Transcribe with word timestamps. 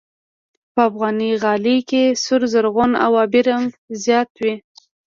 په 0.73 0.81
افغاني 0.89 1.31
غالۍ 1.43 1.77
کې 1.89 2.03
سور، 2.23 2.41
زرغون 2.51 2.91
او 3.05 3.11
آبي 3.23 3.41
رنګ 3.49 3.67
زیات 4.03 4.29
وي. 4.41 4.53